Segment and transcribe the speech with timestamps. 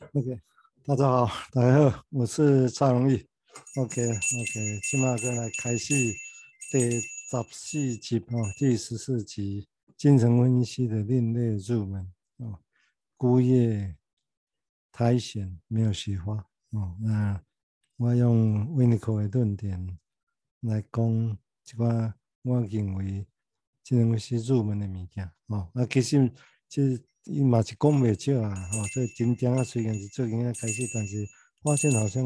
[0.00, 0.40] OK，
[0.84, 3.26] 大家好，大家好，我是蔡荣义。
[3.76, 5.94] OK，OK，今麦个来开始
[6.70, 7.08] 第十
[7.50, 12.58] 四集哦，第十四集精神分析的另类入门哦。
[13.16, 13.96] 孤叶
[14.90, 16.96] 苔藓没有雪花哦。
[17.00, 17.40] 那
[17.96, 19.98] 我用维尼口的论点
[20.60, 23.26] 来讲这个我认为
[23.82, 25.70] 精神分析入门的物件哦。
[25.72, 26.30] 那其实
[26.74, 27.00] 其实。
[27.26, 31.26] 伊嘛是讲袂少啊，吼，所以今天啊虽然是最近啊开始，但是
[31.62, 32.22] 发现好像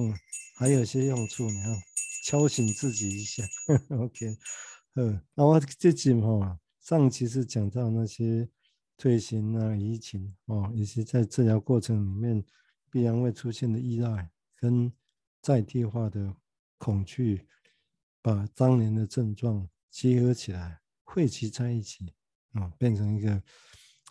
[0.56, 1.80] 还有些用处，你看，
[2.24, 3.44] 敲醒自己一下。
[3.90, 4.36] OK，
[4.96, 6.42] 嗯，那我这集吼，
[6.80, 8.48] 上期是讲到那些
[8.96, 12.44] 退行啊、移情哦，以及在治疗过程里面
[12.90, 14.92] 必然会出现的依赖跟
[15.40, 16.34] 在地化的
[16.76, 17.46] 恐惧，
[18.20, 22.12] 把当年的症状结合起来，汇集在一起
[22.54, 23.40] 啊、变成一个。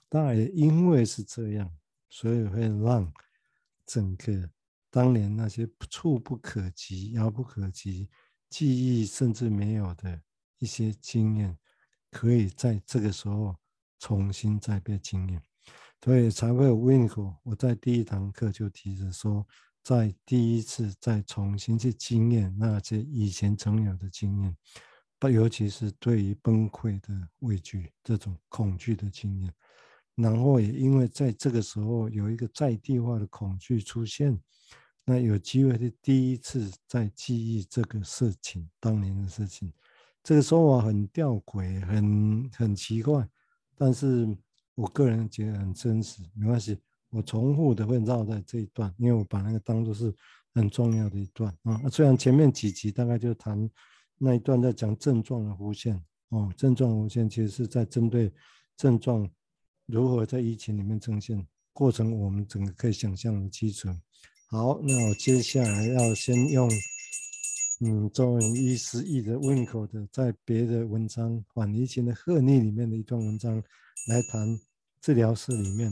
[0.10, 1.70] 当然，也因为是这样，
[2.10, 3.12] 所以会让
[3.86, 4.50] 整个
[4.90, 8.10] 当年那些触不可及、遥不可及、
[8.50, 10.22] 记忆甚至没有的
[10.60, 11.58] 一些经验，
[12.10, 13.56] 可以在这个时候
[14.00, 15.42] 重新再被经验，
[16.02, 17.36] 所以才会有 Winiko。
[17.44, 19.46] 我在第一堂课就提着说，
[19.84, 24.56] 在第一次再重新去经验那些以前曾有的经验，
[25.20, 29.54] 不，尤其是对于崩溃的畏惧、这种恐惧的经验。
[30.18, 34.36] 然后也因为在这个时候有一个在地化的恐惧出现，
[35.06, 39.72] 那有机会是第一次在记忆这个事情，当年的事情。
[40.24, 43.30] 这个说法很吊诡，很很奇怪，
[43.76, 44.28] 但是
[44.74, 46.24] 我个人觉得很真实。
[46.34, 46.80] 没关系，
[47.12, 50.12] 我重复的会绕在这一段，因为我把那个当作是
[50.56, 51.80] 很重要的一段啊。
[51.92, 53.70] 虽然前面几集大概就谈
[54.18, 58.34] 那一段在讲症状的弧线哦，症状弧线其实是在针对
[58.76, 59.30] 症状。
[59.88, 62.12] 如何在疫情里面呈现过程？
[62.20, 63.88] 我们整个可以想象的基础。
[64.50, 66.70] 好，那我接下来要先用，
[67.80, 73.64] 嗯，中文医师译的 Winco 的，在别的文章《反疫情的贺逆》里面的一段文章
[74.10, 74.60] 来谈
[75.02, 75.90] 治疗室里面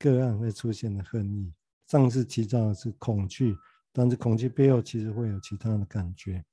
[0.00, 1.52] 个案会出现的恨逆。
[1.86, 3.56] 上次提到的是恐惧，
[3.92, 6.44] 但是恐惧背后其实会有其他的感觉，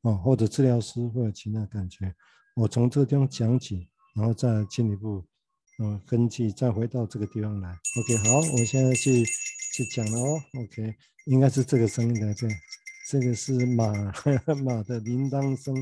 [0.00, 2.12] 哦，或者治疗师会有其他感觉。
[2.56, 5.24] 我从这地方讲起，然后再进一步。
[5.78, 9.24] 嗯，根据再回到这个地方来，OK，好，我现在去
[9.74, 10.94] 去讲了哦，OK，
[11.24, 12.46] 应该是这个声音来着，
[13.08, 13.90] 这个是马
[14.62, 15.74] 马的铃铛声，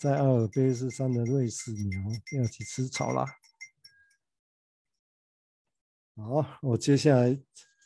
[0.00, 2.00] 在阿尔卑斯山的瑞士牛
[2.38, 3.26] 要去吃草啦。
[6.16, 7.38] 好，我接下来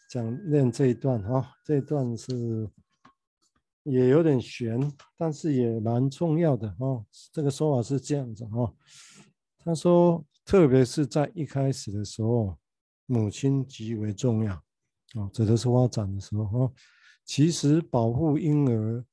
[0.09, 2.71] 讲念这一段哈，这一段是
[3.83, 7.05] 也有点悬，但是也蛮重要的哦。
[7.33, 8.73] 这个说法是这样子哈，
[9.59, 10.25] 他说。
[10.49, 12.57] 特别是在一开始的时候，
[13.05, 14.55] 母亲极为重要
[15.13, 16.73] 啊，指的是发展的时候哈。
[17.23, 19.05] 其实保护婴儿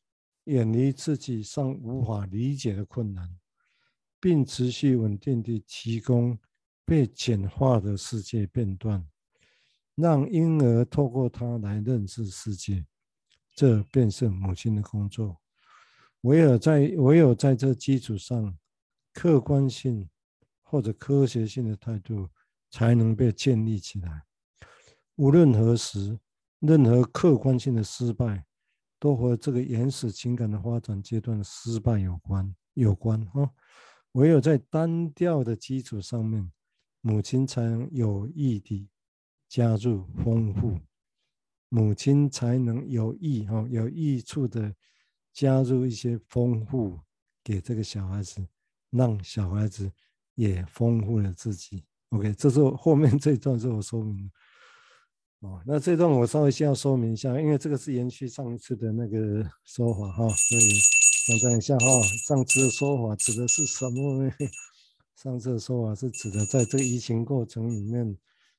[0.45, 3.29] 远离自己尚无法理解的困难，
[4.17, 6.39] 并持续稳定地提供
[6.85, 9.05] 被简化的世界片段，
[9.95, 12.85] 让婴儿透过它来认识世界，
[13.53, 15.41] 这便是母亲的工作。
[16.21, 18.57] 唯有在唯有在这基础上，
[19.11, 20.09] 客观性。
[20.75, 22.27] 或者科学性的态度
[22.69, 24.23] 才能被建立起来。
[25.15, 26.19] 无论何时，
[26.59, 28.45] 任何客观性的失败，
[28.99, 32.53] 都和这个原始情感的发展阶段失败有关。
[32.73, 33.49] 有关哈，
[34.11, 36.51] 唯有在单调的基础上面，
[36.99, 38.89] 母亲才能有意地
[39.47, 40.77] 加入丰富，
[41.69, 44.75] 母亲才能有益哈，有益处的
[45.31, 46.99] 加入一些丰富
[47.41, 48.45] 给这个小孩子，
[48.89, 49.89] 让小孩子。
[50.35, 51.83] 也丰富了自己。
[52.09, 54.31] OK，这是后面这一段是我说明
[55.39, 55.61] 哦。
[55.65, 60.79] 那这段我稍微先要说明一下，因为这个是延续上一次的那个说法哈，所以
[61.33, 64.31] 我讲一下哈，上次的说法指的是什么呢？
[65.15, 68.15] 上次的说法是指的在这个疫情过程里面，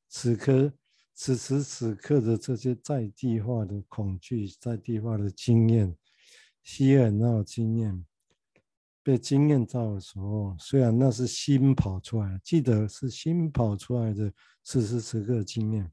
[0.08, 0.72] 此刻、
[1.14, 5.96] 此时此刻的这些在地化的恐惧、在地化的经验、
[6.64, 8.04] 希尔纳经验。
[9.06, 14.32] 被经验到的时候，虽然那是新跑出来，记得是新跑出来的
[14.64, 15.88] 此时此刻经验，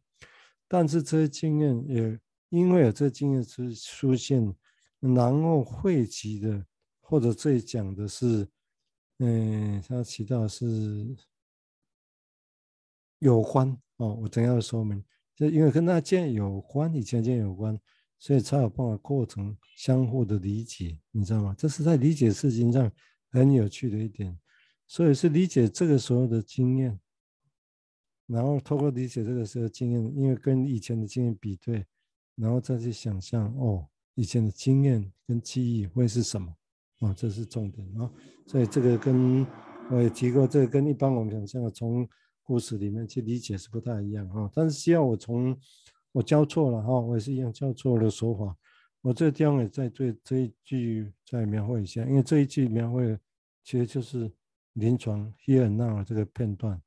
[0.68, 2.19] 但是这些经验也
[2.50, 4.51] 因为有这经验出出现，
[5.00, 6.65] 然后汇集的，
[7.01, 8.50] 或者这讲的是，
[9.19, 11.16] 嗯，他提到是
[13.19, 15.06] 有关哦，我等下说明，
[15.36, 17.80] 就因为跟那件有关，以前件有关。
[18.24, 21.54] 所以才有办法构成相互的理解，你知道吗？
[21.58, 22.90] 这是在理解事情上
[23.31, 24.40] 很有趣的一点。
[24.88, 26.98] 所以是理解这个时候的经验，
[28.25, 31.86] 然后透过理解这个时候经验，因为跟以前的经验比对，
[32.36, 33.86] 然后再去想象哦，
[34.16, 36.56] 以前的经验跟记忆会是什么？
[37.00, 38.10] 哦，这是重点啊。
[38.48, 39.46] 所以这个跟
[39.92, 42.08] 我也提过，这个跟一般我们想象的从
[42.42, 44.50] 故事里面去理解是不太一样哈。
[44.56, 45.60] 但是需要我从
[46.13, 48.56] 我教错了哈，我也是一样教错的说法。
[49.01, 53.19] 我这个地方也在对这一句再描绘一下，因为这一句描绘
[53.62, 54.31] 其实就是
[54.74, 56.81] 临床 here now 这个片段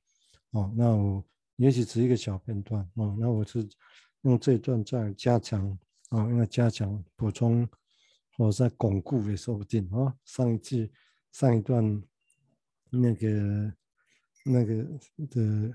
[0.52, 0.72] 哦。
[0.74, 1.22] 那我
[1.56, 3.14] 也许只一个小片段哦。
[3.20, 3.68] 那我是
[4.22, 5.68] 用这一段再加强
[6.08, 7.68] 啊，用来加强补充
[8.38, 10.16] 或者再巩固也说不定啊。
[10.24, 10.90] 上一句
[11.32, 12.02] 上一段
[12.88, 13.72] 那个
[14.44, 14.84] 那个
[15.28, 15.74] 的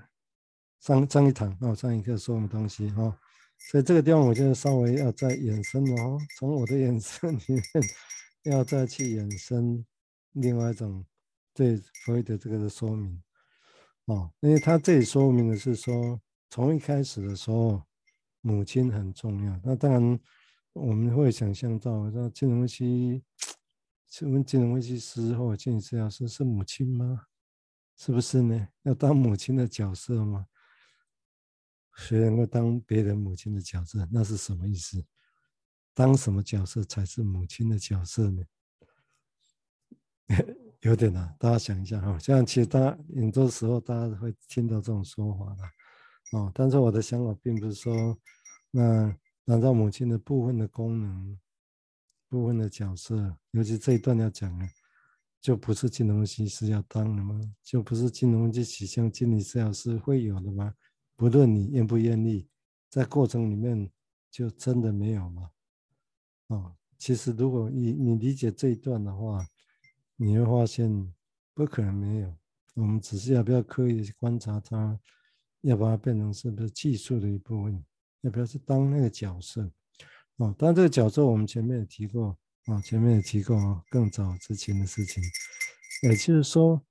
[0.80, 3.16] 上上一堂啊，上一课说的东西哈。
[3.70, 7.62] 所以这个地方，我就稍微要再延伸哦，从我的延伸里面，
[8.42, 9.84] 要再去延伸
[10.32, 11.04] 另外一种
[11.54, 13.22] 对所谓的这个的说明
[14.06, 16.20] 哦，因为他这里说明的是说，
[16.50, 17.82] 从一开始的时候，
[18.40, 19.60] 母亲很重要。
[19.64, 20.20] 那当然
[20.72, 23.22] 我们会想象到，那金融危机，
[24.08, 27.26] 请问金融分析师或经济治疗师是母亲吗？
[27.96, 28.68] 是不是呢？
[28.82, 30.46] 要当母亲的角色吗？
[31.94, 34.06] 谁能够当别人母亲的角色？
[34.10, 35.04] 那是什么意思？
[35.94, 38.42] 当什么角色才是母亲的角色呢？
[40.80, 42.18] 有点难，大家想一下哈。
[42.18, 46.50] 像其实大家很多时候大家会听到这种说法的哦。
[46.54, 48.18] 但是我的想法并不是说，
[48.70, 51.38] 那难道母亲的部分的功能、
[52.28, 54.66] 部分的角色，尤其这一段要讲的，
[55.40, 57.38] 就不是金融分析师要当的吗？
[57.62, 60.74] 就不是金融分析取向心理治疗师会有的吗？
[61.22, 62.48] 不论你愿不愿意，
[62.90, 63.88] 在过程里面
[64.28, 65.50] 就真的没有吗？
[66.48, 69.46] 哦，其实如果你你理解这一段的话，
[70.16, 71.14] 你会发现
[71.54, 72.36] 不可能没有。
[72.74, 74.98] 我们只是要不要刻意去观察它，
[75.60, 77.84] 要把它变成是不是技术的一部分，
[78.22, 79.62] 要不要去当那个角色？
[80.38, 85.22] 哦，当然这个角色我们前面也提过啊，前面也提过啊更早之前的事情，
[86.02, 86.82] 也就是说，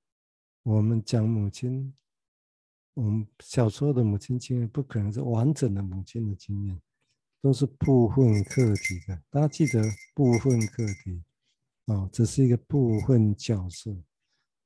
[0.63, 1.93] 我们讲母亲。
[2.93, 6.81] 我们小时候的母亲经验不可能是完整的母亲的经验，
[7.41, 9.21] 都是部分课题的。
[9.29, 9.81] 大家记得
[10.13, 11.23] 部分课题
[11.85, 13.95] 啊，只是一个部分角色、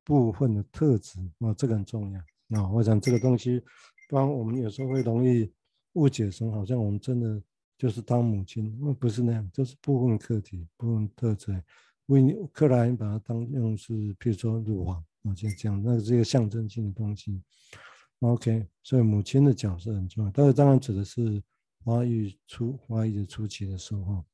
[0.04, 2.19] 部分的特质啊，这个很重要
[2.60, 2.68] 啊。
[2.72, 3.62] 我想这个东西，
[4.10, 5.51] 不然我们有时候会容易
[5.94, 7.39] 误解成好像我们真的
[7.77, 11.63] 就是当母亲，那不是那样，就是部分课题、部分特质。
[12.07, 17.39] 为克莱因把它当用是，譬如说乳房啊，就这样，那是一个象征性的东西。
[18.19, 21.44] OK，所以母亲的角色很重要，但是当然指的是
[21.83, 24.25] 发育初发育的初期的时候。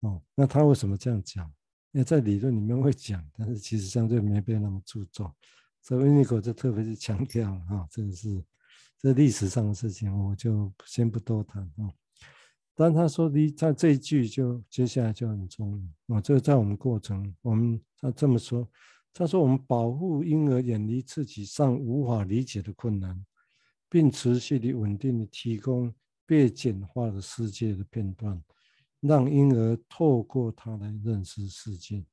[0.00, 1.44] 哦，那他为什么这样讲？
[1.92, 5.30] 因为在理论里面会讲，但是其实相对没被那么注重，
[5.82, 8.44] 所以尼科就特别是强调了哈，这个是
[8.98, 11.90] 这历史上的事情，我就先不多谈啊。
[12.74, 18.68] 但他说的他这一句就接下来就很重要啊，这个在我们过程，我们他这么说。
[19.18, 23.24] 他说：“我们保护婴儿远离自己尚无法理解的困难，
[23.88, 25.90] 并持续地稳定地提供
[26.26, 28.38] 被简化的世界的片段，
[29.00, 32.04] 让婴儿透过他来认识世界，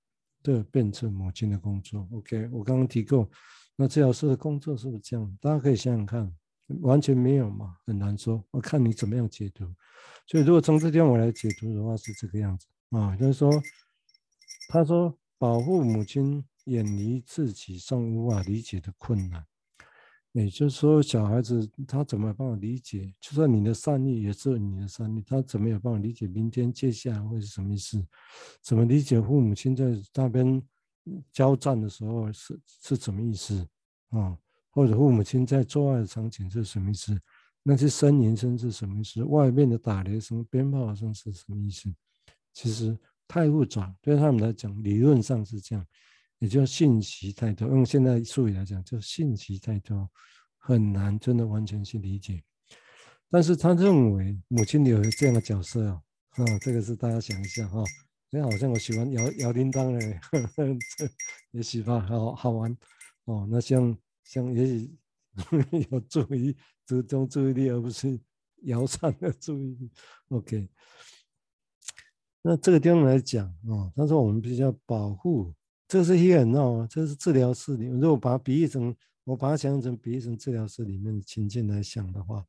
[0.41, 2.07] 这变成母亲的工作。
[2.13, 3.29] ”OK，我刚刚提过，
[3.75, 5.37] 那治疗师的工作是不是这样？
[5.41, 6.33] 大家可以想想看，
[6.83, 7.75] 完全没有嘛？
[7.85, 9.65] 很难说，我看你怎么样解读。
[10.25, 13.51] 所以，如果从这点我来解读的话，是这个样子啊，就是说，
[14.69, 16.41] 他说保护母亲。
[16.65, 19.45] 远离自己尚无法理解的困难，
[20.31, 23.13] 也就是说，小孩子他怎么有办法理解？
[23.19, 28.03] 就算你的善意也是你的善意，他怎么有办法理解明天接下来会是什么意思？
[28.61, 30.61] 怎么理解父母亲在那边
[31.31, 33.67] 交战的时候是是什么意思
[34.09, 34.37] 啊？
[34.69, 37.19] 或者父母亲在做爱的场景是什么意思？
[37.61, 39.23] 那些呻吟声是什么意思？
[39.23, 41.93] 外面的打雷声、鞭炮声是什么意思？
[42.53, 45.85] 其实太复杂，对他们来讲，理论上是这样。
[46.43, 50.11] 也就信息太多，用现在术语来讲，就信息太多，
[50.57, 52.43] 很难真的完全去理解。
[53.29, 57.81] 但是他认为母亲有这样的角色啊，啊，这个是大家想一下哈。
[58.31, 60.19] 哎，好像我喜欢摇摇铃铛嘞，
[60.97, 61.09] 这
[61.51, 62.77] 也许吧，好好玩
[63.23, 63.47] 哦。
[63.49, 64.93] 那像像也许
[65.91, 66.53] 有注意
[66.85, 68.19] 集中注意力，而不是
[68.63, 69.89] 摇杆的注意力。
[70.27, 70.67] OK，
[72.41, 75.53] 那这个地方来讲啊，他说我们必须要保护。
[75.87, 77.85] 这是 here and now 啊，这是治疗室里。
[77.85, 82.45] 如果把它比喻成，我把它想象成比喻成治疗室里面的情境来想的话，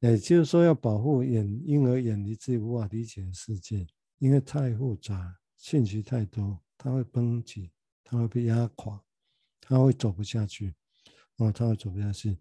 [0.00, 3.86] 也就是说要保护眼婴儿远离自己无法理解的世界，
[4.18, 7.70] 因为太复杂，信息太多，他会崩溃，
[8.04, 9.00] 他会被压垮，
[9.60, 10.74] 他会走不下去，
[11.38, 12.36] 哦，他会走不下去。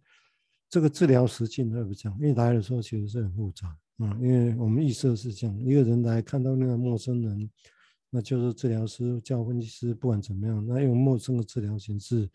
[0.70, 2.18] 这个治疗实境会不这样？
[2.20, 3.70] 因为来的时候其实是很复杂，
[4.00, 7.50] 啊，因为我们预设是这样，一个人来看到那个陌生人，
[8.18, 12.28] 那就是治疗师叫分析师，不管怎么样，那用陌生的治疗形式，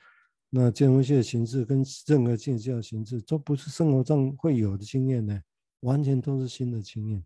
[0.49, 5.43] 那精神分析的形式跟任何境界的形式都不是生活上会有的经验呢，
[5.81, 7.21] 完全都是新的经验。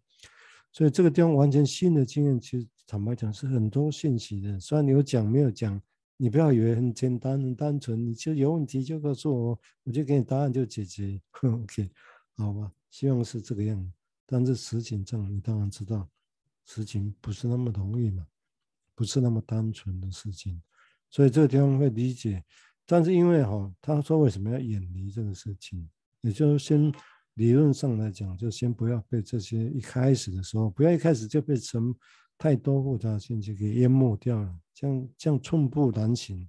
[0.72, 4.58] 所以这个地方完全新的经验，其实坦白讲是很多信息的。
[4.58, 5.78] 虽然你有讲没有讲，
[6.16, 11.20] 你不要以为很简单很单纯，你就有问题就告诉我，我就给你答案就解决。
[11.42, 11.90] OK，
[12.38, 13.92] 好吧，希望是这个样子。
[14.25, 16.08] 但是实情上，你当然知道，
[16.64, 18.26] 实情不是那么容易嘛，
[18.96, 20.60] 不是那么单纯的事情。
[21.10, 22.42] 所以这个地方会理解。
[22.84, 25.88] 但是因为哈，他说为什么要远离这个事情，
[26.22, 26.92] 也就是先。
[27.36, 31.94] 理论上来讲，就先不要被这些一开始的时候，不要一开始就被成
[32.38, 36.48] 太多复杂信息给淹没掉了，这样这样寸步难行，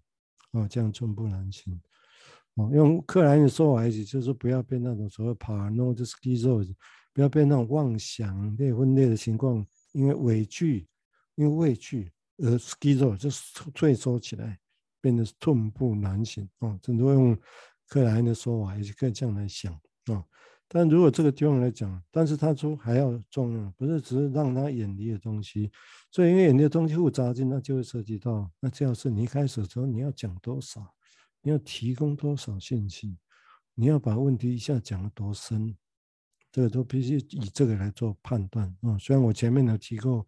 [0.52, 1.78] 哦，这样寸步难行，
[2.54, 6.64] 哦，用克莱因的说法来，就是不要被那种所谓 paranoid s c h i z o
[7.14, 10.88] 不要被那种妄想类分裂的情况，因为畏惧，
[11.36, 13.30] 因为畏惧呃 schizoid 就
[13.72, 14.60] 退缩起来，
[15.02, 17.38] 变得寸步难行，啊，很多用
[17.88, 19.74] 克莱恩的说法，也是可以这样来想，
[20.08, 20.24] 哦。
[20.70, 25.72] 但如果这个地方来讲，但是他说还要重要，不是只是让他远离的东西，
[26.12, 30.86] 所以因为远离的东西复杂性，那就会涉及到，那这要是你一开始的时候你要讲多少，
[31.42, 33.18] 你要提供多少信息，
[33.76, 35.74] 你要把问题一下讲得多深，
[36.52, 40.28] 这个都必须以这个来做判断啊、虽然我前面有提过，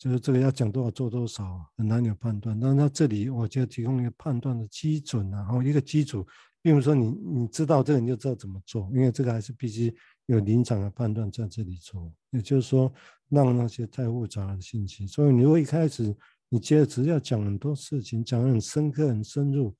[0.00, 6.26] 就是这个要讲多少做多少很难有判断，但是他这里我就提供一个判断的基准，然后一个基础。
[6.62, 9.94] 并不是说你你知道这个你就知道怎么做，因为这个还是必须
[10.26, 12.12] 有临场的判断在这里做。
[12.32, 12.92] 也就是说，
[13.30, 16.14] 让那些太复杂的信息，所以你如果一开始
[16.50, 19.74] 你接着只要讲很多事情，讲得很深刻、很深入，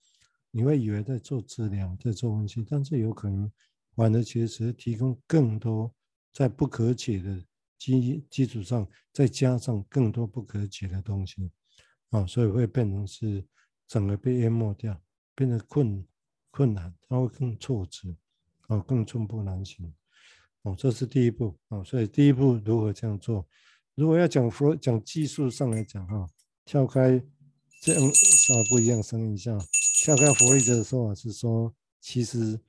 [0.50, 3.52] 你会以为在做治疗、在做分析，但是有可能
[3.94, 5.92] 反而其实提供更多
[6.32, 7.38] 在不可解的
[7.80, 11.50] 基基础上，再加上更多不可解的东西，
[12.10, 13.44] 啊，所以会变成是
[13.88, 15.02] 整个被淹没掉，
[15.34, 16.06] 变得困。
[16.52, 18.12] 困难，它会更挫折，
[18.66, 19.94] 哦，更寸步难行，
[20.62, 23.46] 哦，这是第一步，哦，所以第一步如何这样做？
[23.94, 26.28] 如果要讲佛讲技术上来讲，哈，
[26.64, 27.22] 跳开
[27.80, 29.56] 这样稍微不一样声音一下，
[30.02, 32.60] 跳开弗洛伊德的说法是说，其实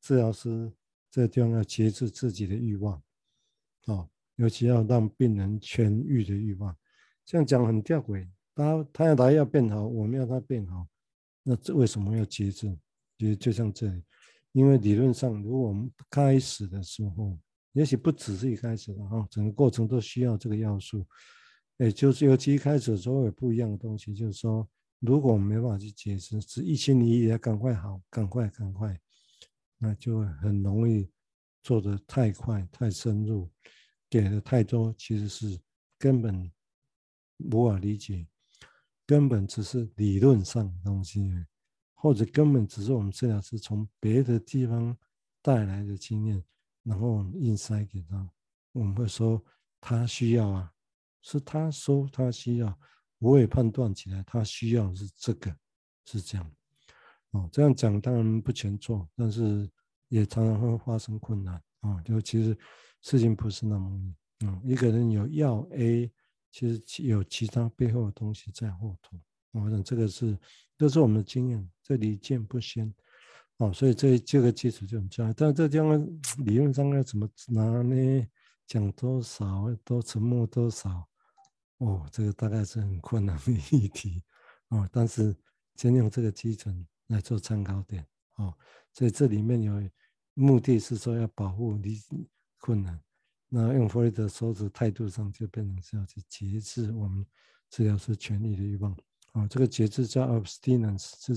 [0.00, 0.72] 治疗师
[1.08, 3.00] 这个地方要节制自己的欲望，
[3.86, 6.74] 哦，尤其要让病人痊愈的欲望，
[7.24, 10.86] 这样讲很吊诡，他他要他要变好，我们要他变好，
[11.42, 12.78] 那这为什么要节制？
[13.18, 14.00] 其实就像这里，
[14.52, 17.36] 因为理论上，如果我们开始的时候，
[17.72, 21.04] 也许不只是一开始的哈，整个过程都需要这个要素。
[21.78, 24.68] 也就是尤其一开始的时候有不一样的东西，就是说，
[25.00, 28.96] 如果我们没办法去解释，只一心一意的赶快好，赶快赶快，
[29.78, 31.10] 那就很容易
[31.62, 33.48] 做得太快、太深入，
[34.08, 35.60] 给的太多，其实是
[35.98, 36.50] 根本
[37.52, 38.26] 无法理解，
[39.06, 41.44] 根本只是理论上的东西。
[42.00, 44.96] 或者根本只是我们治疗师从别的地方
[45.42, 46.40] 带来的经验，
[46.84, 48.30] 然后硬塞给他。
[48.70, 49.44] 我们会说
[49.80, 50.72] 他需要啊，
[51.22, 52.78] 是他说他需要，
[53.18, 55.52] 我也判断起来他需要是这个，
[56.04, 56.56] 是这样。
[57.32, 59.68] 哦，这样讲当然不全错，但是
[60.06, 62.00] 也常常会发生困难啊。
[62.02, 62.56] 就其实
[63.02, 64.60] 事情不是那么容易啊。
[64.64, 66.10] 一个人有要 A，
[66.50, 69.18] 其实有其他背后的东西在后头。
[69.52, 70.38] 我想这个是，
[70.76, 72.94] 这是我们的经验，这里见不鲜，
[73.56, 75.32] 哦，所以这这个基础就很重要。
[75.32, 76.06] 但这地方
[76.44, 78.26] 理论上该怎么拿呢？
[78.66, 81.08] 讲多少，多沉默多少，
[81.78, 84.22] 哦，这个大概是很困难的议题，
[84.68, 85.34] 哦，但是
[85.76, 88.06] 先用这个基准来做参考点，
[88.36, 88.54] 哦，
[88.92, 89.72] 所以这里面有
[90.40, 92.00] 目的是说要保护你
[92.58, 93.00] 困难，
[93.48, 97.26] 那用弗洛伊德说的态度上就变成是要去节制我们
[97.70, 98.96] 治疗师权利的欲望。
[99.32, 101.32] 啊，这个节制叫 abstinence，是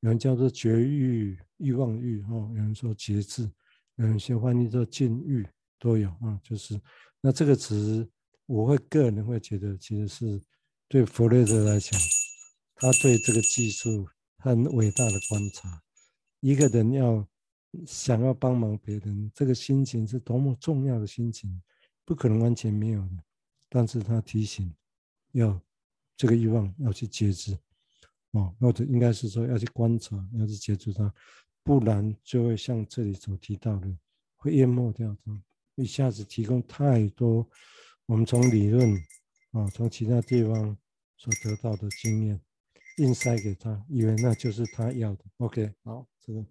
[0.00, 3.50] 有人叫做绝欲、欲望欲，哦，有人说节制，
[3.96, 5.44] 有人先翻译做禁欲，
[5.80, 6.40] 都有啊。
[6.42, 6.80] 就是
[7.20, 8.08] 那这个词，
[8.46, 10.40] 我会个人会觉得，其实是
[10.86, 12.00] 对弗洛伊德来讲，
[12.76, 14.08] 他对这个技术
[14.38, 15.82] 很伟大的观察。
[16.40, 17.26] 一个人要
[17.86, 21.62] 想要帮忙别人，这个心情是多么重要的心情，
[22.04, 23.16] 不可能完全没有的。
[23.68, 24.74] 但是他提醒
[25.32, 25.60] 要。
[26.16, 27.58] 这个欲望要去节制，
[28.30, 31.12] 哦，或者应该是说要去观察，要去节制它，
[31.64, 33.98] 不然就会像这里所提到的，
[34.36, 35.42] 会淹没掉它。
[35.74, 37.44] 一下子提供太多
[38.06, 38.94] 我们从理论
[39.50, 40.78] 啊，从其他地方
[41.16, 42.40] 所得到的经验，
[42.98, 45.24] 硬塞给他，以为那就是他要的。
[45.38, 46.46] OK，好，这个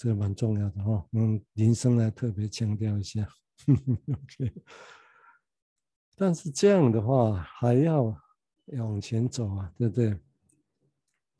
[0.00, 3.28] 这蛮重要的哈，嗯，林生来特别强调一下。
[3.68, 4.50] OK，
[6.16, 8.18] 但是这样的话还要
[8.78, 10.18] 往前走啊，对不对？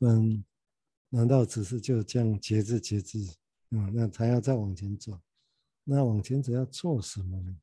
[0.01, 0.45] 嗯，
[1.09, 3.17] 难道只是就这样节制节制？
[3.71, 5.19] 嗯，那还要再往前走？
[5.83, 7.57] 那往前走要做什么呢？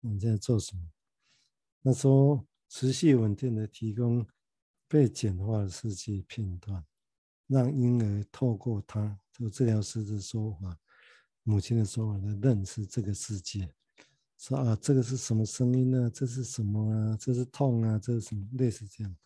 [0.00, 0.82] 往前做什么？
[1.82, 4.26] 那说持续稳定的提供
[4.88, 6.84] 被简化的世界片段，
[7.46, 10.76] 让婴儿透过他，就治疗师的说法，
[11.42, 13.72] 母亲的说法来认识这个世界。
[14.38, 16.10] 说啊，这个是什么声音呢？
[16.12, 17.16] 这是什么啊？
[17.20, 17.98] 这是痛啊？
[17.98, 18.46] 这是什么？
[18.52, 19.16] 类似这样。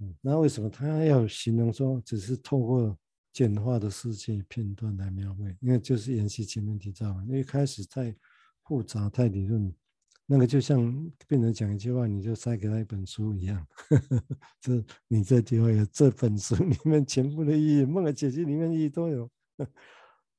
[0.00, 2.98] 嗯，那为什么他要形容说只是透过？
[3.34, 8.14] 简化的世界片段来描绘，因为就是延续前面提到，因为开始太
[8.62, 9.74] 复杂、太理论，
[10.26, 10.78] 那个就像
[11.26, 13.66] 病人讲一句话，你就塞给他一本书一样。
[13.88, 14.24] 呵 呵
[14.60, 19.30] 这你这句话有这本书里面全部的意义，梦的解析里面意义都有。
[19.58, 19.68] 嗯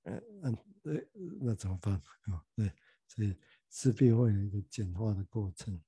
[0.43, 1.07] 嗯，对，
[1.41, 2.41] 那怎么办啊？
[2.55, 2.71] 对，
[3.07, 3.35] 所以
[3.69, 5.79] 势必会有一个简化的过程。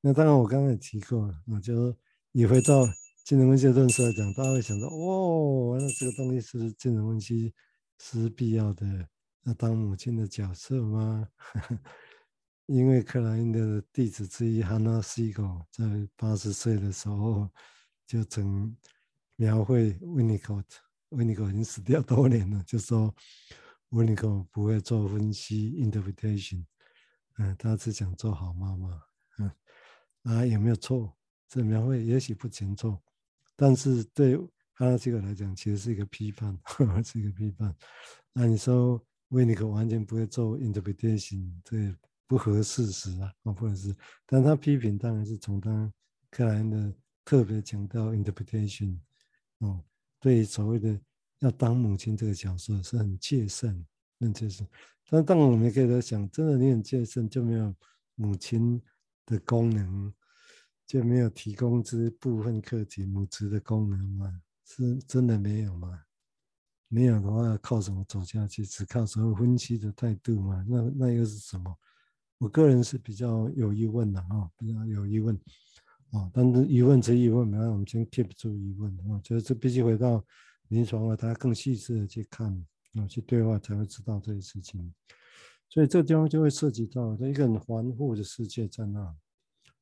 [0.00, 1.96] 那当然，我刚刚也提过了，我就
[2.32, 2.84] 你回到。
[3.24, 7.52] 精神分析论述来讲，大家会想到，哦，那这个东西是精神分析
[7.98, 9.06] 是必要的。
[9.42, 11.28] 那当母亲的角色吗？
[12.68, 15.84] 因为克莱因的弟子之一哈纳西克在
[16.16, 17.48] 八十岁的时候
[18.06, 18.76] 就曾
[19.36, 23.14] 描绘 Winnicott，Winnicott 已经死掉多年了，就说
[23.88, 26.66] Winnicott 不会做分析 interpretation，
[27.38, 29.02] 嗯，他只想做好妈妈，
[29.38, 29.50] 嗯，
[30.24, 31.16] 啊，有没有错？
[31.48, 33.02] 这描绘也许不全错。
[33.56, 34.36] 但是对
[34.74, 37.74] 哈纳西格来讲，其实是一个批判，呵 呵是一个批判。
[38.34, 41.96] 那你说维尼克完全不会做 interpretation，这
[42.28, 43.92] 不合事实啊，哦不合适。
[44.24, 45.92] 但他批评当然是从他
[46.30, 46.94] 克莱恩的
[47.24, 48.96] 特别强调 interpretation，
[49.58, 49.82] 哦，
[50.20, 50.96] 对所谓的
[51.40, 53.84] 要当母亲这个角色是很戒慎，
[54.20, 54.64] 很戒慎。
[55.10, 57.74] 但当我们可以在想，真的你很戒慎，就没有
[58.14, 58.80] 母亲
[59.26, 60.14] 的功能。
[60.86, 64.40] 就没有提供这部分课题母职的功能吗？
[64.64, 66.02] 是真的没有吗？
[66.88, 68.64] 没有的话，靠什么走下去？
[68.64, 70.64] 只靠所谓分析的态度吗？
[70.66, 71.78] 那那又是什么？
[72.38, 75.34] 我个人是比较有疑问的啊，比较有疑问
[76.12, 76.30] 啊。
[76.32, 79.20] 但是疑问则疑问，没有，我们先 keep 住疑问啊。
[79.22, 80.24] 就是这必须回到
[80.68, 82.52] 临床了，大家更细致的去看
[82.94, 84.94] 啊，去对话才会知道这些事情。
[85.68, 89.14] 所以这个地方就会涉及到一个很繁复的世界在那。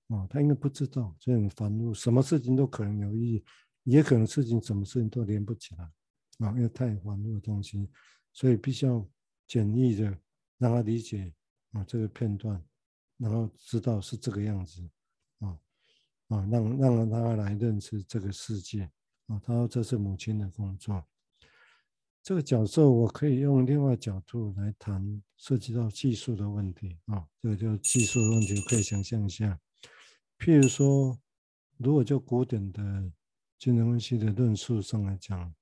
[0.08, 3.44] 哦，他应该不知道，所以很烦恼，什么事情都可能有意义，
[3.82, 5.84] 也可能事情什么事情都连不起来，
[6.46, 7.88] 啊，因为太繁复的东西，
[8.32, 9.04] 所以必须要
[9.48, 10.04] 简易的
[10.58, 11.32] 让他理解
[11.72, 12.62] 啊这个片段，
[13.16, 14.82] 然后知道是这个样子，
[15.40, 15.58] 啊
[16.28, 18.82] 啊，让让他来认识这个世界，
[19.26, 21.04] 啊，他说这是母亲的工作，
[22.22, 29.58] 这个角色我可以用另外角度来谈，涉及到技术的问题，啊，这个就技术的问题，可以想象一下。
[30.38, 31.18] 譬如说，
[31.78, 32.82] 如果就古典的
[33.58, 35.54] 精神分析的论述上来讲，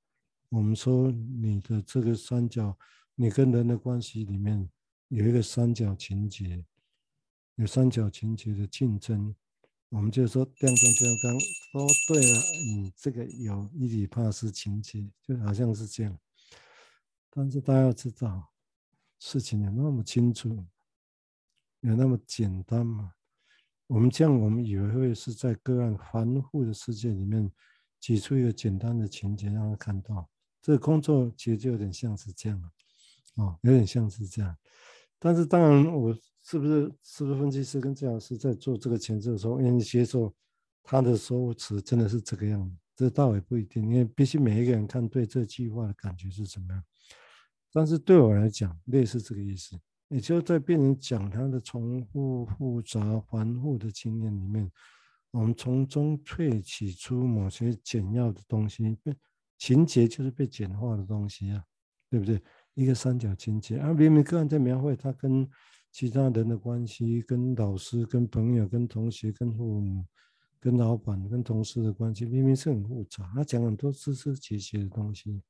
[0.48, 2.76] 我们说你的这个三角，
[3.14, 4.68] 你跟人的关系里面
[5.08, 6.64] 有一个三角情节，
[7.56, 9.34] 有三角情节的竞争，
[9.90, 11.36] 我们就说这样这样这样这样，
[11.74, 16.18] 哦，对了，你这个有伊底帕斯情节，就好像是这样。
[17.30, 18.52] 但是大家要知道，
[19.18, 20.66] 事情有那么清楚，
[21.80, 23.14] 有那么简单吗？
[23.86, 27.50] 我们这样，我们以为会是在个案繁复的世界里面
[28.00, 30.28] 挤出一个简单的情节，让他看到
[30.62, 32.72] 这个工作其实就有点像是这样，
[33.34, 34.56] 哦，有点像是这样。
[35.24, 40.30] 但是当然，我是不是是不是分析师跟治疗师在做这个前置的时候，愿意接受
[40.82, 42.76] 他的说辞真的是这个样子？
[42.94, 46.84] 这倒也不一定，因为必须每一个人看对这句话的感觉是怎么样。
[47.72, 49.80] 但是对我来讲，类似这个意思。
[50.08, 54.70] 也就在病人讲他的重复、复杂、繁复的经验里面，
[55.30, 58.98] 我们从中萃取出某些简要的东西。
[59.56, 61.64] 情节就是被简化的东西啊，
[62.10, 62.38] 对不对？
[62.74, 65.48] 一个三角情节，而明明个人在描绘他跟
[65.92, 70.04] 其他人的关系，跟老师、跟朋友、跟同学、跟父母、
[70.58, 73.30] 跟老板、跟同事的关系，明明是很复杂。
[73.34, 75.40] 他讲很多枝枝节节的东西。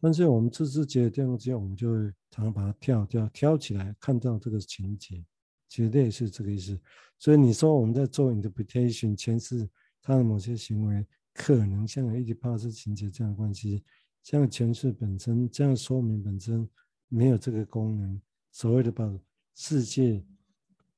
[0.00, 5.24] 但是我们自知觉这样子，我们就会常常把它跳掉，挑起来看到这个情节，
[5.68, 6.76] 绝对是这个意思。
[7.20, 9.70] 所以你说我们在做 interpretation 诠释
[10.02, 13.84] 他的某些行为，可能像有伊底帕斯情节这样的关系，
[14.22, 16.68] 这样诠释本身，这样说明本身
[17.08, 18.20] 没有这个功能。
[18.50, 19.12] 所谓的把
[19.54, 20.22] 世界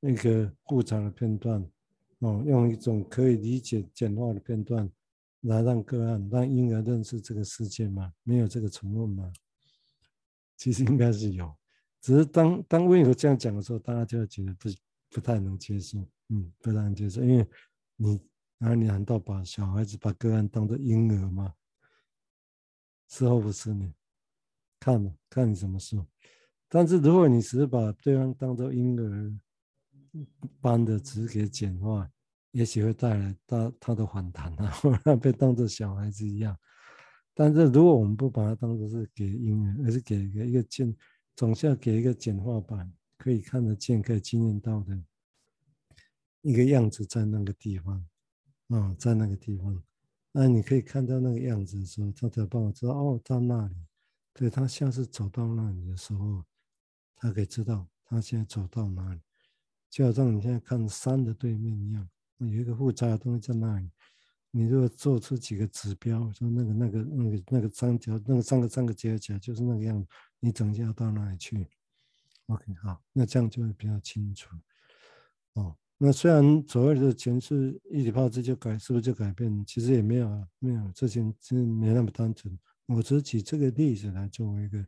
[0.01, 1.65] 那个复杂的片段，
[2.19, 4.91] 哦，用一种可以理解简化的片段。
[5.43, 8.11] 来让个案让婴儿认识这个世界吗？
[8.23, 9.31] 没有这个成分吗？
[10.57, 11.55] 其实应该是有，
[12.01, 14.71] 只是当当温柔这样讲的时候，大家就会觉得不
[15.11, 15.99] 不太能接受。
[16.29, 17.47] 嗯，不太能接受，因为
[17.97, 18.21] 你，
[18.57, 21.53] 那你难道把小孩子把个案当做婴儿吗？
[23.14, 23.94] 之后不是呢？
[24.81, 26.05] 看嘛，看你怎么说。
[26.68, 29.33] 但是如果你只是把对方当做婴儿
[30.61, 32.11] 般的，只是给简化，
[32.50, 36.59] 也许会带来他他的反弹啊， 或被当做小孩子一样。
[37.33, 40.92] 但是如果我们不把它当做是给婴儿，而是给一个一个简，
[41.37, 45.00] 总是要给一个简化版，可以看得见、可以经验到的
[46.42, 48.05] 一个样子在那个地方
[48.68, 49.81] 啊、在那个地方，
[50.37, 53.77] 那你可以看到那个样子的时候，他才帮我知道哦，到那里。
[54.33, 56.44] 对，他下次走到那里的时候，
[57.14, 59.20] 他可以知道他现在走到哪里，
[59.88, 63.88] 就好像你现在看山的对面一样，有一个复杂的东西在那里。
[64.51, 70.09] 你如果做出几个指标，说那个、那个、那个、那个三角，那个三个三个结合起来就是那个样子，
[70.40, 71.68] 你整下到哪里去
[72.47, 74.49] ？OK，好，那这样就会比较清楚。
[75.53, 79.65] 哦，那虽然所谓的前世一体化这就改，是不是就改变？
[79.65, 82.59] 其实也没有，没有，之前真没那么单纯。
[82.87, 84.87] 我只是举这个例子来作为一个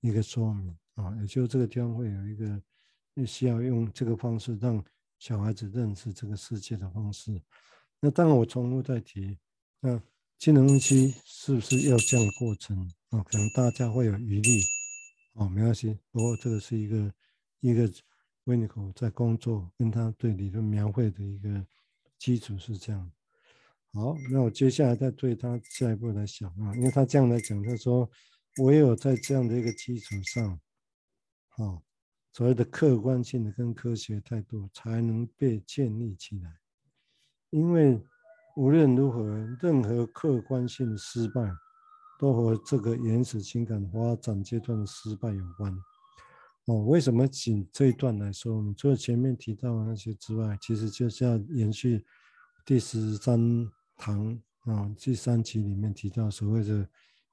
[0.00, 4.82] 一个说明啊，也就这个地方会有一个需要用这个方式让
[5.18, 7.38] 小孩子认识这个世界的方式。
[8.00, 9.36] 那当然我重复再提，
[9.80, 10.00] 那
[10.38, 13.22] 精神分析是不是要这样的过程啊？
[13.24, 14.60] 可能大家会有疑虑
[15.34, 15.98] 啊，没关系。
[16.12, 17.12] 不过这个是一个
[17.60, 17.90] 一个
[18.46, 21.66] Winnicott 在工作跟他对理论描绘的一个
[22.18, 23.12] 基础是这样。
[23.92, 28.08] 好，那我接下来再对他下一步来想啊，因为他这样来讲，他说
[28.62, 30.52] 唯有在这样的一个基础上，
[31.56, 31.82] 啊，
[32.32, 36.56] 所谓的客观性的跟科学态度才能被建立起来。
[37.50, 38.00] 因为
[38.56, 39.24] 无论如何，
[39.60, 41.50] 任何客观性的失败
[42.18, 45.76] 都和这个原始情感发展阶段的失败有关。
[46.66, 48.62] 哦，为什么仅这一段来说？
[48.76, 52.04] 除了前面提到的那些之外，其实就是要延续
[52.64, 53.68] 第十三。
[53.98, 56.86] 堂啊，第三集里面提到所谓的，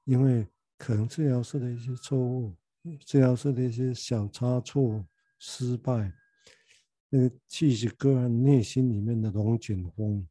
[0.04, 2.56] 因为可能治疗师的一些错误，
[3.04, 5.06] 治疗师的一些小差错、
[5.38, 6.10] 失败，
[7.10, 10.26] 那个其实个人内心里面的龙卷风，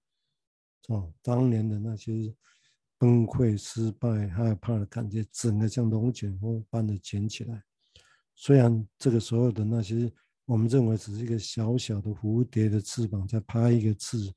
[0.87, 2.35] 哦，当年的那些
[2.97, 7.63] 崩溃、失败、害怕的感觉，整个像龙卷风般的卷起来。
[8.35, 10.11] 虽然这个所有的那些，
[10.45, 14.33] 我们认为只是一个小小的蝴蝶的翅膀，在拍一个字。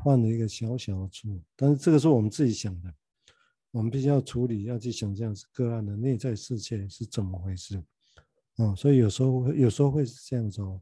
[0.00, 2.94] 换了一个小小的处，但是这个是我们自己想的，
[3.72, 7.82] 我们必须要处理，要去想象个案的内在世界是怎么回事，
[8.58, 10.80] 哦，所以有时候有时候会是这样子哦，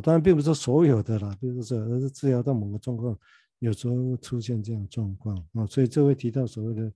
[0.00, 3.14] 当然并不是所有的啦，比如说而是治疗到某个状况，
[3.58, 5.36] 有时候会出现这样状况。
[5.52, 6.90] 啊，所以这会提到所谓的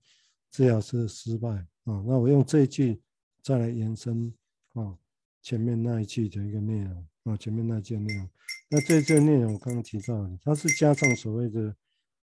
[0.49, 1.49] 治疗师的失败。
[1.83, 2.99] 啊，那我用这一句
[3.43, 4.33] 再来延伸
[4.73, 4.97] 啊，
[5.41, 8.29] 前面那一句的一个内容啊，前面那一句内容。
[8.69, 11.75] 那这这内容刚刚提到的，它是加上所谓的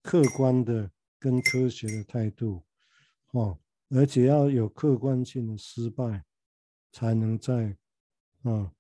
[0.03, 2.65] 客观的跟科学的态度，
[3.33, 3.59] 哦，
[3.91, 6.25] 而且要有客观性的失败，
[6.91, 7.77] 才能在
[8.43, 8.73] 啊，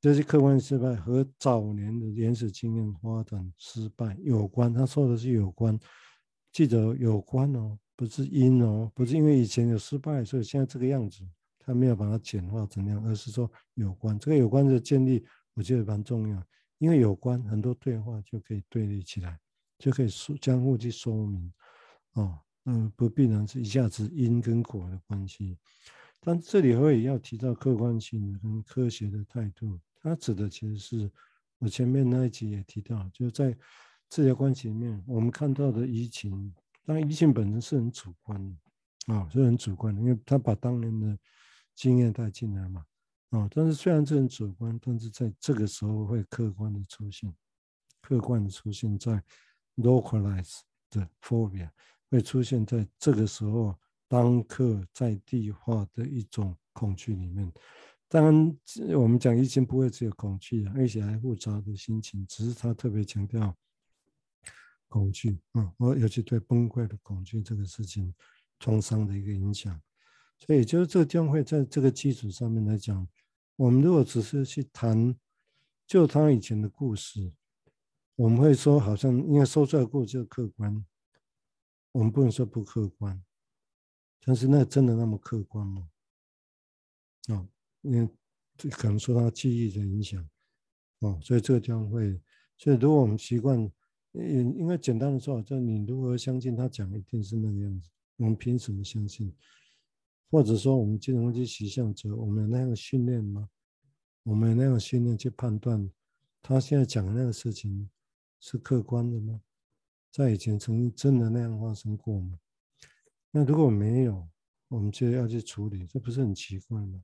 [0.00, 4.74] 这些客观失败和早年的原始经验发展失败有关。
[4.74, 5.78] 他说的是有关，
[6.50, 11.22] 记得有关哦，不是因哦，不是因为以前有失败，所以现在这个样子，
[11.66, 14.16] 他没有把它简化怎样，而是说有关。
[14.18, 16.42] 这个有关的建立，我觉得蛮重要。
[16.78, 19.36] 因为有关很多对话就可以对立起来，
[19.78, 21.52] 就可以说相互去说明，
[22.12, 25.58] 哦，嗯，不必然是一下子因跟果的关系，
[26.20, 31.10] 但这里我也要提到客观性跟科学的态度，它指的其实是
[31.58, 33.56] 我前面那一集也提到，就是在
[34.10, 38.38] 治疗关系里面，我们看到的移情，当然移情本身是很主观
[39.06, 41.18] 的，啊，是很主观的，因为他把当年的
[41.76, 42.84] 经验带进来嘛。
[43.30, 47.32] 哦，但是虽然这很主观，但是在这个时候会客观的出现，
[48.00, 49.22] 客观的出现在
[49.76, 50.60] localize
[50.90, 51.68] 的 phobia
[52.08, 53.76] 会出现在这个时候
[54.08, 57.52] 当刻在地化的一种恐惧里面。
[58.08, 58.58] 当然，
[58.96, 63.54] 我们讲疫情不会只有恐惧啊，而且还复杂的心情，只是他特别强调
[64.88, 68.14] 恐惧啊，我尤其对崩溃的恐惧这个事情
[68.60, 69.78] 创伤的一个影响。
[70.38, 73.08] 所以，就是这个地方会在这个基础上面来讲，
[73.56, 75.16] 我们如果只是去谈
[75.86, 77.32] 就他以前的故事，
[78.14, 80.84] 我们会说好像因为说出来的故事就客观，
[81.92, 83.22] 我们不能说不客观，
[84.24, 85.88] 但是那真的那么客观吗？
[87.28, 87.48] 哦，
[87.82, 88.08] 因为
[88.70, 90.28] 可能受他记忆的影响，
[91.00, 92.20] 哦，所以这个地方会，
[92.56, 93.58] 所以如果我们习惯，
[94.12, 99.34] 应应该简单的说，就你如何相信他讲一定是那个样子，我们凭什么相信？
[100.30, 103.48] 或者说，我们精神分析实相者，我们有那样的训练吗？
[104.24, 105.88] 我们有那样的训练去判断
[106.42, 107.88] 他现在讲的那个事情
[108.40, 109.40] 是客观的吗？
[110.10, 112.38] 在以前曾经真的那样发生过吗？
[113.30, 114.28] 那如果没有，
[114.68, 117.02] 我们就要去处理，这不是很奇怪吗？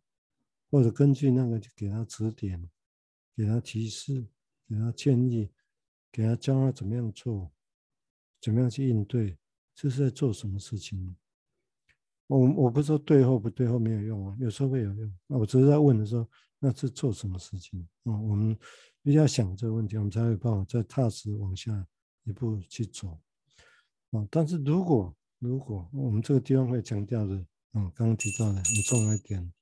[0.70, 2.68] 或者根据那个就给他指点，
[3.37, 4.26] 给他提示，
[4.66, 5.50] 给他建议，
[6.11, 7.52] 给他教他怎么样做，
[8.40, 9.38] 怎么样去应对，
[9.74, 11.14] 这是在做什么事情？
[12.26, 15.12] 我我不是说对或不对或没有用啊，有时候会有用。
[15.26, 16.26] 那我只是在问的时候，
[16.58, 17.80] 那是做什么事情？
[18.04, 18.56] 啊，我们
[19.02, 21.87] 比较想这个问题，我们才会帮我再踏实往下
[22.24, 23.18] 一步去走。
[24.12, 27.35] 啊，但是如果如果我们这个地方会强调的，
[27.74, 29.52] 嗯，刚刚提到的很重要一点，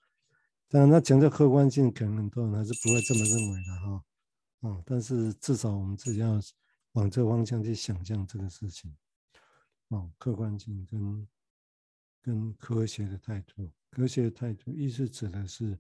[0.69, 4.05] 当然，那强调客观性，可能很多人还是不会这么认为的哈。
[4.61, 6.39] 啊，但是至少我们自己要
[6.93, 8.95] 往这个方向去想象这个事情。
[9.89, 11.27] 啊，客观性跟
[12.23, 15.79] 跟科学的态度，科学的态度意思指的是，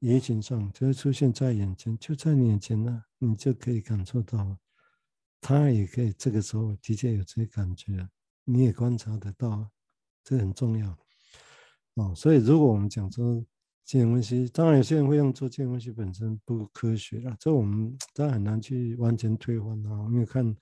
[0.00, 4.58] 言情上就会出现在眼前，就在你眼前呢，你就可以感受到，
[5.40, 8.08] 他也可以这个时候的确有这些感觉。
[8.44, 9.70] 你也观察得到，
[10.24, 10.98] 这很重要
[11.94, 12.12] 哦。
[12.14, 13.34] 所以，如果我们讲说
[13.84, 20.08] 精神分析，当然有些人会用做精神分析本身不科学了，这我们当然很难去完全推翻啊。
[20.10, 20.56] 因为看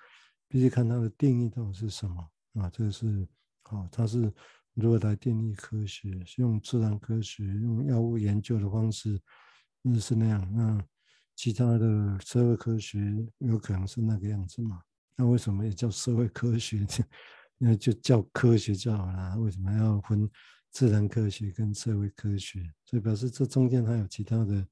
[0.47, 2.69] 必须看它的定义到底是什么啊？
[2.69, 3.27] 这个是
[3.63, 4.31] 好，它是
[4.75, 6.25] 如果来定义科学？
[6.25, 9.21] 是用自然科学、用药物研究的方式，
[9.83, 10.53] 那是那样。
[10.55, 10.83] 那
[11.35, 14.83] 其他的社会科学有可能是那个样子嘛？
[15.17, 16.87] 那为什么也叫社会科学？
[17.59, 20.29] 那就叫科学就好了，为什么要分
[20.71, 22.73] 自然科学跟社会科学？
[22.85, 24.67] 所以表示这中间还有其他的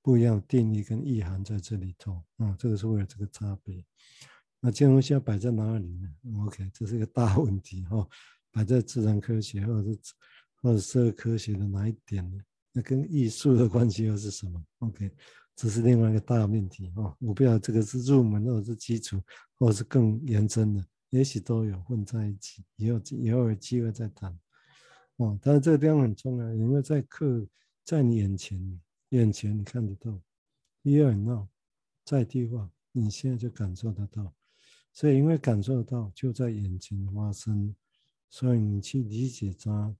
[0.00, 3.84] 不一样定义跟意涵在这里头啊，这个是为了这个差别。
[4.60, 6.08] 那这东西要摆在哪里呢
[6.46, 8.08] ？OK，这是一个大问题哈，
[8.52, 9.98] 摆在自然科学或者是
[10.60, 12.38] 或者社会科学的哪一点呢？
[12.72, 15.10] 那跟艺术的关系又是什么？OK，
[15.56, 17.16] 这是另外一个大命题哦。
[17.18, 19.20] 我不知道这个是入门或者是基础，
[19.58, 20.84] 或者是更延伸的。
[21.10, 24.38] 也许都有混在一起，以后以后有机会再谈。
[25.16, 27.46] 哦，但是这个地方很重要，因为在课
[27.84, 30.10] 在你眼前，眼前你看得到
[30.82, 31.46] ，here and now，
[32.06, 34.34] 在地方你现在就感受得到，
[34.94, 37.76] 所以因为感受得到就在眼前发生，
[38.32, 39.94] 所以你去理解它，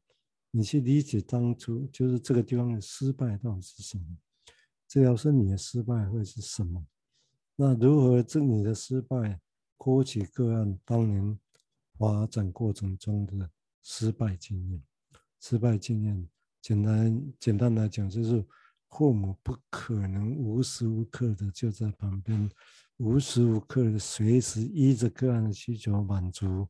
[0.51, 4.05] 你去理解当初就是这个地方的失败到底是什么，
[4.89, 6.87] 这要是你的失败会是什么？
[7.57, 9.39] 那如何这你的失败？
[9.77, 11.39] 勾起个案当年
[11.99, 13.51] 发展过程中的
[13.83, 14.83] 失败经验，
[15.41, 16.29] 失败经验，
[16.63, 18.47] 简单简单来讲，就是
[18.89, 22.49] 父母不可能无时无刻的就在旁边，
[22.99, 26.69] 无时无刻的随时依着个案的需求满足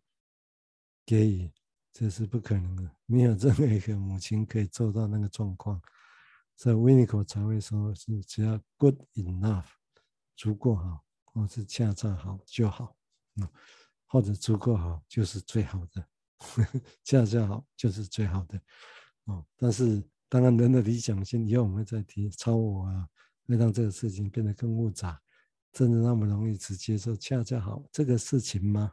[1.04, 1.50] 给予，
[1.92, 5.80] 这是不可能的，没有任何一个母亲可以做到那个状况。
[6.56, 9.64] 所以维尼口才会说是只要 good enough，
[10.36, 12.96] 足够好，或是恰恰好就好。
[13.36, 13.48] 嗯，
[14.06, 16.06] 或者足够好就是最好的，
[17.02, 18.60] 恰恰好就是最好的，
[19.24, 19.44] 哦。
[19.56, 23.08] 但是当然，人的理想性以后我们再提超我啊，
[23.46, 25.20] 会让这个事情变得更复杂。
[25.72, 28.92] 真的那么容易直接说恰恰好这个事情吗？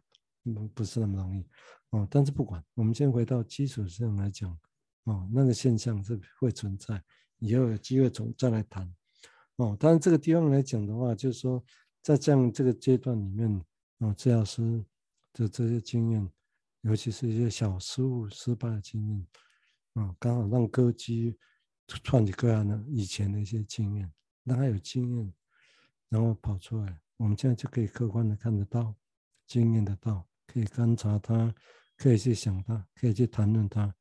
[0.58, 1.46] 嗯，不是那么容易
[1.90, 2.08] 哦。
[2.10, 4.58] 但是不管，我们先回到基础上来讲，
[5.04, 7.04] 哦，那个现象是会存在，
[7.40, 8.94] 以后有机会从再来谈。
[9.58, 11.64] 哦，当然这个地方来讲的话，就是说
[12.02, 13.62] 在这样这个阶段里面。
[14.02, 14.82] 哦，治疗师
[15.34, 16.32] 的这些经验，
[16.84, 19.28] 尤其是一些小失误、失败的经验，
[19.96, 21.38] 啊，刚好让歌姬
[21.86, 24.10] 串起个案的以前的一些经验，
[24.46, 25.34] 让他有经验，
[26.08, 28.96] 然后跑出来，我们现在就可以客观的看得到，
[29.46, 31.54] 经验得到，可以观察他，
[31.96, 33.94] 可以去想他，可以去谈论他，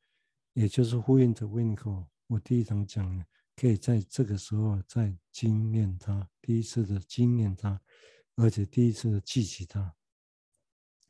[0.55, 7.79] 也就是呼应着 Winco 我第一场讲的，可以在这个时候再经验他，第一次的经验他。
[8.37, 9.93] 而且第一次的记起他，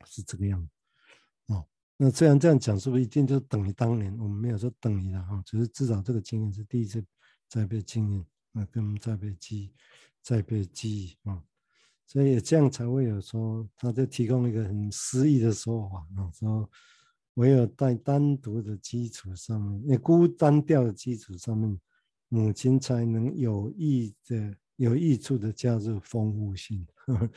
[0.03, 0.73] 是这个样子
[1.53, 1.63] 哦。
[1.95, 4.11] 那这样这样讲，是不是一定就等于当年？
[4.17, 7.05] 我们没有说等于的哈，只是至少这个经验是第一次
[7.47, 9.71] 再被经验，那跟再被记，
[10.23, 11.43] 再被记忆啊。
[12.09, 16.69] 所以这样才会有说，他就提供一个很诗意的说法啊，说
[17.35, 21.79] 唯有在单独的基础上面，也孤单调的基础上面，
[22.27, 24.57] 母亲才能有意的。
[24.79, 27.29] 有益处的加入丰富性，呵呵，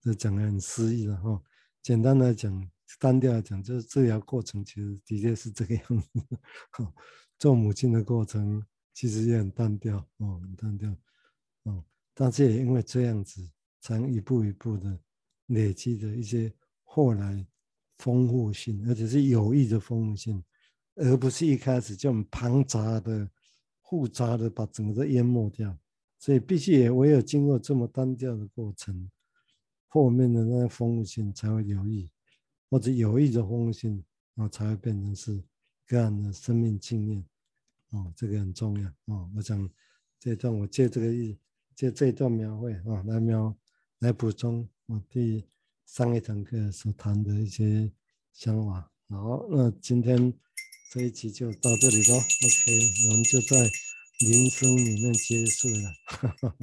[0.00, 1.40] 这讲的很诗意的哈。
[1.80, 6.08] 简单来讲，单调来讲，就是治疗过程其实的确是这个样子。
[7.38, 8.60] 做母亲的过程
[8.92, 10.90] 其实也很单调哦，很单调
[11.62, 11.84] 哦。
[12.12, 13.40] 但是也因为这样子，
[13.80, 14.98] 才能一步一步的
[15.46, 16.52] 累积的一些
[16.84, 17.46] 后来
[17.98, 20.42] 丰富性，而且是有益的丰富性，
[20.94, 23.28] 而不是一开始就很庞杂的、
[23.82, 25.76] 复杂的把整个都淹没掉。
[26.18, 29.10] 所以必须也唯有经过这么单调的过程，
[29.88, 32.10] 后面的那个丰富性才会有益，
[32.68, 35.42] 或者有益的丰富性，然后才会变成是
[35.86, 37.24] 个人的生命经验。
[37.92, 39.30] 哦，这个很重要哦。
[39.34, 39.66] 我想
[40.18, 41.38] 这一段我借这个意，
[41.74, 43.56] 借这一段描绘啊，来描
[44.00, 45.46] 来补充我对
[45.86, 47.90] 上一堂课所谈的一些
[48.32, 48.90] 想法。
[49.08, 50.32] 好，那今天
[50.90, 52.16] 这一集就到这里咯。
[52.16, 53.70] OK，我们就在
[54.20, 55.92] 铃声里面结束了。
[56.06, 56.58] 好，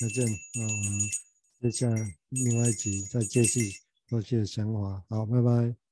[0.00, 0.26] 再见。
[0.54, 1.00] 那我们
[1.60, 3.72] 接下来另外一集再继续
[4.08, 5.04] 后续的想法。
[5.08, 5.87] 好，拜拜。